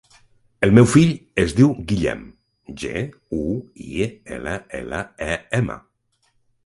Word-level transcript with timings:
El 0.67 0.71
meu 0.77 0.87
fill 0.93 1.11
es 1.43 1.51
diu 1.59 1.75
Guillem: 1.91 2.23
ge, 2.85 3.03
u, 3.43 3.45
i, 3.89 4.09
ela, 4.39 4.57
ela, 4.81 5.03
e, 5.35 5.41
ema. 5.63 5.77